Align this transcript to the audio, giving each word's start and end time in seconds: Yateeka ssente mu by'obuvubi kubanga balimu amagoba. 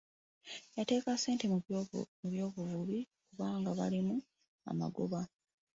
Yateeka 0.77 1.09
ssente 1.15 1.45
mu 1.51 1.57
by'obuvubi 2.31 2.99
kubanga 3.27 3.69
balimu 3.79 4.15
amagoba. 4.71 5.19